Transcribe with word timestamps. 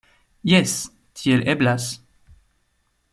Jes, 0.51 0.73
tiel 1.21 1.45
eblas. 1.55 1.87